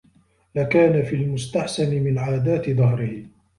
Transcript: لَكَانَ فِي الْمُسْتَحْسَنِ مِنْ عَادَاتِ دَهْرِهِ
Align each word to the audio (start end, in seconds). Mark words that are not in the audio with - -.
لَكَانَ 0.55 1.03
فِي 1.03 1.15
الْمُسْتَحْسَنِ 1.15 1.95
مِنْ 2.03 2.17
عَادَاتِ 2.19 2.69
دَهْرِهِ 2.69 3.25